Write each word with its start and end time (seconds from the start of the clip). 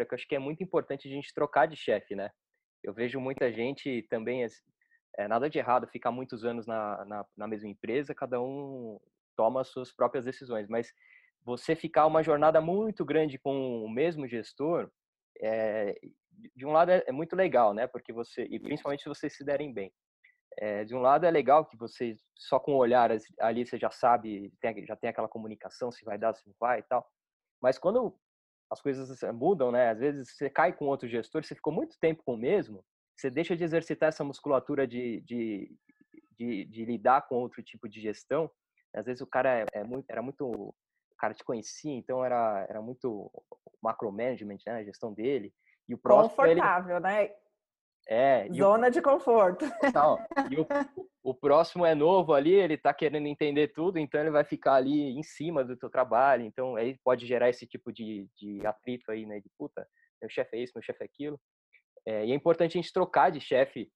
que 0.00 0.14
eu 0.14 0.16
acho 0.16 0.26
que 0.26 0.34
é 0.34 0.38
muito 0.38 0.62
importante 0.62 1.06
a 1.06 1.10
gente 1.10 1.34
trocar 1.34 1.66
de 1.66 1.76
chefe, 1.76 2.14
né? 2.14 2.30
Eu 2.82 2.92
vejo 2.92 3.20
muita 3.20 3.52
gente 3.52 4.02
também, 4.10 4.44
é, 5.16 5.28
nada 5.28 5.48
de 5.48 5.58
errado 5.58 5.86
ficar 5.86 6.10
muitos 6.10 6.44
anos 6.44 6.66
na, 6.66 7.04
na, 7.04 7.26
na 7.36 7.46
mesma 7.46 7.68
empresa, 7.68 8.14
cada 8.14 8.40
um 8.40 8.98
toma 9.36 9.60
as 9.60 9.68
suas 9.68 9.92
próprias 9.92 10.24
decisões, 10.24 10.68
mas 10.68 10.92
você 11.44 11.74
ficar 11.74 12.06
uma 12.06 12.22
jornada 12.22 12.60
muito 12.60 13.04
grande 13.04 13.38
com 13.38 13.84
o 13.84 13.88
mesmo 13.88 14.26
gestor, 14.26 14.90
é, 15.40 15.98
de 16.56 16.66
um 16.66 16.72
lado 16.72 16.90
é, 16.90 17.04
é, 17.06 17.12
muito 17.12 17.36
legal, 17.36 17.74
né? 17.74 17.86
Porque 17.86 18.12
você, 18.12 18.44
e 18.44 18.58
principalmente 18.58 19.02
se 19.02 19.08
vocês 19.08 19.36
se 19.36 19.44
derem 19.44 19.72
bem. 19.72 19.92
É, 20.58 20.84
de 20.84 20.94
um 20.94 21.00
lado 21.00 21.24
é 21.24 21.30
legal 21.30 21.64
que 21.64 21.76
você, 21.76 22.14
só 22.36 22.60
com 22.60 22.74
o 22.74 22.78
olhar 22.78 23.10
ali, 23.40 23.66
você 23.66 23.78
já 23.78 23.90
sabe, 23.90 24.52
tem, 24.60 24.84
já 24.86 24.94
tem 24.94 25.08
aquela 25.08 25.28
comunicação, 25.28 25.90
se 25.90 26.04
vai 26.04 26.18
dar, 26.18 26.34
se 26.34 26.46
não 26.46 26.54
vai 26.60 26.80
e 26.80 26.82
tal. 26.82 27.06
Mas 27.60 27.78
quando 27.78 28.14
as 28.72 28.80
coisas 28.80 29.20
mudam, 29.34 29.70
né? 29.70 29.90
Às 29.90 29.98
vezes 29.98 30.34
você 30.34 30.48
cai 30.48 30.72
com 30.72 30.86
outro 30.86 31.06
gestor, 31.06 31.44
você 31.44 31.54
ficou 31.54 31.72
muito 31.72 31.98
tempo 32.00 32.22
com 32.24 32.34
o 32.34 32.38
mesmo, 32.38 32.82
você 33.14 33.30
deixa 33.30 33.54
de 33.54 33.62
exercitar 33.62 34.08
essa 34.08 34.24
musculatura 34.24 34.86
de, 34.86 35.20
de, 35.20 35.70
de, 36.38 36.64
de 36.64 36.84
lidar 36.84 37.28
com 37.28 37.36
outro 37.36 37.62
tipo 37.62 37.86
de 37.86 38.00
gestão. 38.00 38.50
Às 38.94 39.04
vezes 39.04 39.20
o 39.20 39.26
cara 39.26 39.60
é, 39.60 39.66
é 39.74 39.84
muito, 39.84 40.10
era 40.10 40.22
muito, 40.22 40.46
o 40.46 40.74
cara 41.18 41.34
te 41.34 41.44
conhecia, 41.44 41.94
então 41.94 42.24
era, 42.24 42.66
era 42.68 42.80
muito 42.80 43.30
macromanagement, 43.82 44.58
né? 44.66 44.72
A 44.76 44.84
gestão 44.84 45.12
dele. 45.12 45.52
E 45.86 45.94
o 45.94 45.98
próximo, 45.98 46.36
Confortável, 46.36 46.96
ele... 46.96 47.04
né? 47.04 47.30
É. 48.08 48.48
Zona 48.52 48.88
o... 48.88 48.90
de 48.90 49.02
conforto. 49.02 49.66
E 50.50 50.58
o, 50.58 50.66
o 51.22 51.32
próximo 51.32 51.86
é 51.86 51.94
novo 51.94 52.34
ali, 52.34 52.52
ele 52.52 52.76
tá 52.76 52.92
querendo 52.92 53.26
entender 53.26 53.68
tudo, 53.68 53.98
então 53.98 54.20
ele 54.20 54.30
vai 54.30 54.44
ficar 54.44 54.74
ali 54.74 55.16
em 55.16 55.22
cima 55.22 55.64
do 55.64 55.76
teu 55.76 55.88
trabalho, 55.88 56.44
então 56.44 56.74
aí 56.74 56.98
pode 57.04 57.26
gerar 57.26 57.48
esse 57.48 57.66
tipo 57.66 57.92
de, 57.92 58.26
de 58.36 58.66
atrito 58.66 59.10
aí, 59.10 59.24
né? 59.24 59.38
De 59.38 59.48
puta, 59.56 59.86
meu 60.20 60.28
chefe 60.28 60.56
é 60.56 60.60
isso, 60.60 60.72
meu 60.74 60.82
chefe 60.82 61.02
é 61.02 61.06
aquilo. 61.06 61.40
É, 62.04 62.26
e 62.26 62.32
é 62.32 62.34
importante 62.34 62.76
a 62.76 62.80
gente 62.82 62.92
trocar 62.92 63.30
de 63.30 63.40
chefe 63.40 63.88